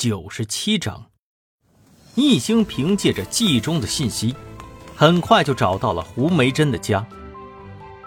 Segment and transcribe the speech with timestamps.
[0.00, 1.10] 九十七章。
[2.14, 4.34] 易星凭借着记忆中的信息，
[4.96, 7.06] 很快就找到了胡梅珍的家。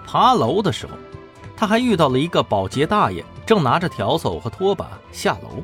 [0.03, 0.93] 爬楼的时候，
[1.55, 5.63] 他还遇到了一个保洁大爷，正拿着笤帚和拖把下楼。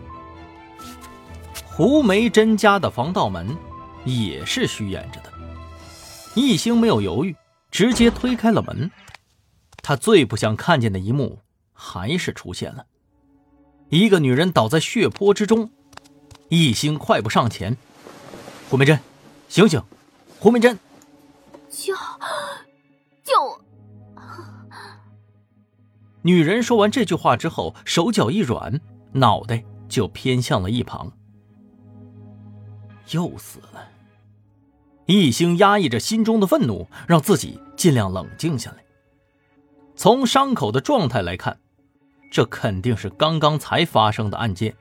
[1.65, 3.57] 胡梅珍家的防盗门
[4.05, 5.33] 也是虚掩着的。
[6.35, 7.35] 易星没有犹豫，
[7.71, 8.91] 直接推开了门。
[9.81, 11.39] 他最不想看见的一幕
[11.73, 12.85] 还是出现了：
[13.89, 15.71] 一个女人倒在血泊之中。
[16.49, 17.75] 易星快步上前
[18.69, 18.99] ：“胡梅珍，
[19.47, 19.81] 醒醒！
[20.39, 20.77] 胡梅珍，
[21.69, 21.93] 救
[23.23, 23.61] 救我！”
[26.23, 28.79] 女人说完这句话之后，手脚一软，
[29.13, 31.11] 脑袋就偏向了一旁。
[33.11, 33.87] 又死了。
[35.05, 38.83] 一星压抑着心中的愤怒，让自己尽量冷静下来。
[39.95, 41.59] 从伤口的状态来看，
[42.31, 44.75] 这肯定是刚刚才发生的案件。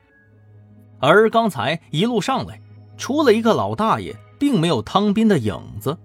[0.99, 2.61] 而刚才一路上来，
[2.97, 5.97] 除了一个老大爷，并没有汤斌的影子。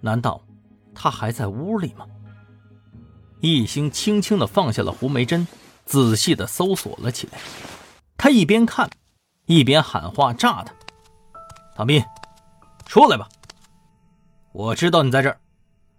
[0.00, 0.40] 难道
[0.94, 2.06] 他还在屋里吗？
[3.40, 5.46] 一星轻轻的放下了胡梅珍，
[5.84, 7.38] 仔细的搜索了起来。
[8.16, 8.88] 他一边看，
[9.46, 10.72] 一边喊话炸他
[11.74, 12.04] ：“唐斌，
[12.86, 13.28] 出来吧！
[14.52, 15.40] 我知道你在这儿，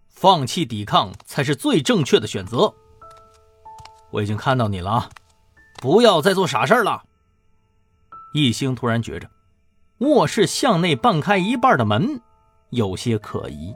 [0.07, 2.73] 放弃抵抗才是最正确的选择。
[4.11, 5.09] 我已经看到你了，
[5.81, 7.03] 不要再做傻事了。”
[8.33, 9.27] 一星突然觉着，
[9.99, 12.19] 卧室向内半开一半的门
[12.71, 13.73] 有些可疑。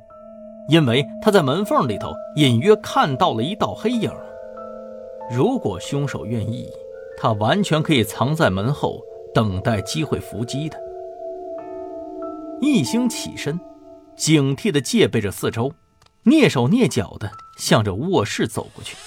[0.70, 4.12] 因为他在门缝里头隐约看到了一道黑影。
[5.32, 6.68] 如果凶手愿意，
[7.18, 9.02] 他完全可以藏在门后，
[9.34, 10.78] 等待机会伏击的。
[12.60, 13.58] 一星起身，
[14.18, 15.72] 警惕地戒备着四周，
[16.26, 18.98] 蹑手蹑脚地向着卧室走过去。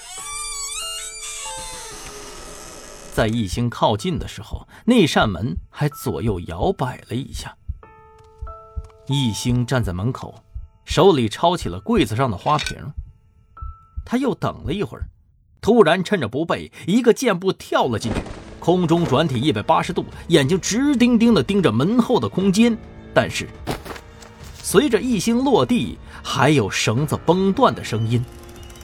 [3.13, 7.55] 在一星靠近的时候，那扇门还左右摇摆了一下。
[9.07, 10.43] 一星站在门口。
[10.83, 12.75] 手里抄起了柜子上的花瓶，
[14.03, 15.05] 他又等了一会儿，
[15.61, 18.19] 突然趁着不备，一个箭步跳了进去，
[18.59, 22.77] 空中转体一百八十度，眼睛直盯盯地盯着门后的空间。
[23.13, 23.47] 但是，
[24.61, 28.21] 随着一星落地，还有绳子崩断的声音，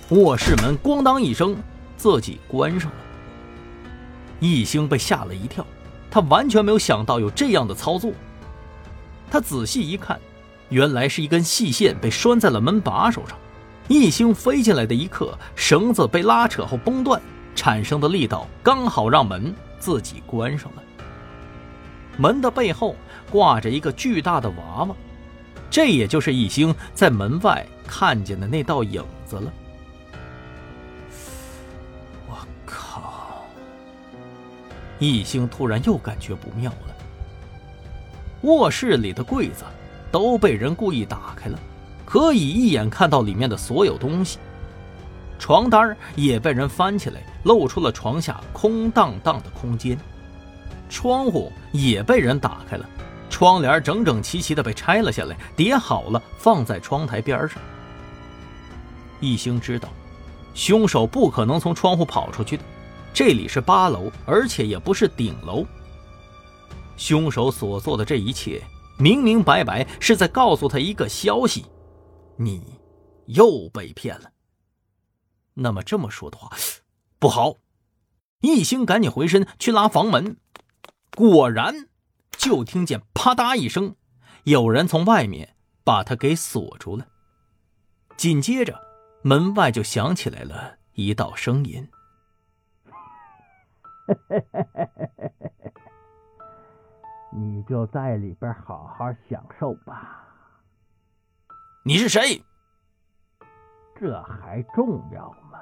[0.09, 1.57] 卧室门咣当一声
[1.97, 2.97] 自己关上了。
[4.39, 5.65] 一星被吓了一跳，
[6.09, 8.11] 他完全没有想到有这样的操作。
[9.29, 10.19] 他仔细一看。
[10.69, 13.37] 原来是一根细线被拴在了门把手上，
[13.87, 17.21] 一星飞进来的一刻，绳子被拉扯后崩断，
[17.55, 20.83] 产生的力道刚好让门自己关上了。
[22.17, 22.97] 门的背后
[23.31, 24.95] 挂着一个巨大的娃娃，
[25.69, 29.53] 这也就是一星在门外看见的那道影子了。
[34.99, 36.95] 一星突然又感觉不妙了，
[38.41, 39.63] 卧室里的柜子。
[40.09, 41.59] 都被人故意打开了，
[42.05, 44.39] 可以一眼看到里面的所有东西。
[45.37, 49.99] 床单也被人翻起来，露出了床下空荡荡的空间。
[50.89, 52.89] 窗户也被人打开了，
[53.29, 57.61] 窗帘整整齐齐的被拆了下来，叠好了放在窗台边上。
[59.19, 59.89] 一星知道，
[60.53, 62.63] 凶手不可能从窗户跑出去的，
[63.17, 65.65] 这里是八楼，而且也不是顶楼。
[66.97, 68.61] 凶手所做的这一切。
[68.99, 71.65] 明明白白是在告诉他一个消息，
[72.35, 72.79] 你
[73.25, 74.29] 又被骗了。
[75.55, 76.55] 那么这么说的话，
[77.17, 77.55] 不好！
[78.41, 80.37] 一星赶紧回身去拉房门，
[81.15, 81.89] 果然
[82.37, 83.95] 就听见啪嗒一声，
[84.43, 87.07] 有人从外面把他给锁住了。
[88.15, 88.79] 紧接着，
[89.23, 91.89] 门外就响起来了一道声音。
[97.31, 100.23] 你就在里边好好享受吧。
[101.83, 102.43] 你是谁？
[103.99, 105.59] 这还重要吗？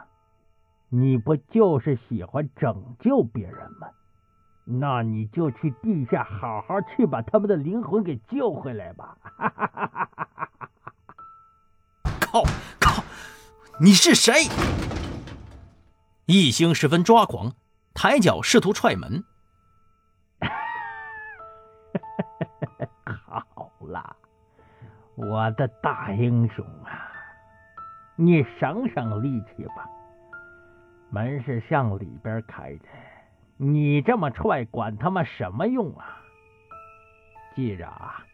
[0.90, 3.88] 你不就是喜欢拯救别人吗？
[4.66, 9.18] 那你就去地下好好去把他们的灵魂给救回来吧！
[12.20, 12.42] 靠
[12.80, 13.04] 靠！
[13.80, 14.34] 你是谁？
[16.26, 17.54] 一星十分抓狂，
[17.96, 19.24] 抬脚试图踹门。
[25.16, 27.10] 我的大英雄啊，
[28.18, 29.88] 你省省力气吧。
[31.10, 32.86] 门是向里边开的，
[33.56, 36.22] 你这么踹，管他妈什么用啊？
[37.56, 38.26] 记着啊，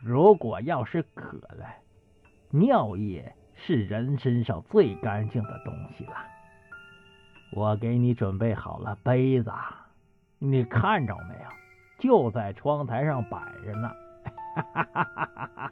[0.00, 1.66] 如果要是渴了，
[2.50, 6.14] 尿液是人身上最干净的东西了。
[7.52, 9.52] 我给你准备好了杯子，
[10.38, 11.50] 你看着没有？
[11.98, 13.92] 就在窗台上摆着呢。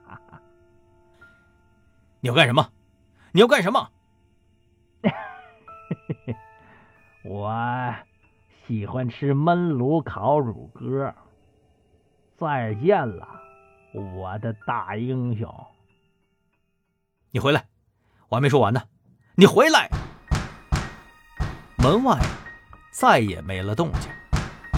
[2.21, 2.69] 你要干什么？
[3.32, 3.91] 你要干什么？
[7.25, 7.94] 我
[8.67, 11.15] 喜欢吃焖炉烤乳鸽。
[12.38, 13.27] 再见了，
[13.93, 15.53] 我的大英雄。
[17.31, 17.67] 你回来，
[18.29, 18.82] 我还没说完呢。
[19.35, 19.88] 你回来。
[21.82, 22.21] 门外
[22.91, 24.11] 再也没了动静，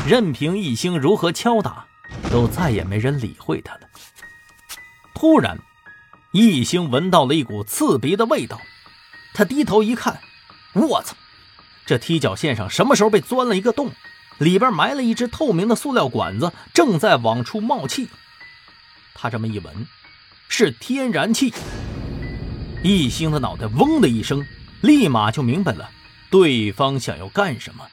[0.06, 1.84] 任凭一星如何敲打，
[2.31, 3.81] 都再也没人理会他了。
[5.12, 5.58] 突然，
[6.31, 8.60] 一星闻到了一股刺鼻的味道，
[9.34, 10.20] 他低头一看，
[10.75, 11.16] 我操！
[11.84, 13.90] 这踢脚线上什么时候被钻了一个洞？
[14.38, 18.08] 里边埋了一只透明的塑料管子，正在往出冒气。
[19.12, 19.88] 他这么一闻，
[20.49, 21.52] 是天然气。
[22.84, 24.46] 一星的脑袋嗡的一声，
[24.82, 25.90] 立马就明白了，
[26.32, 27.87] 对方想要干什么。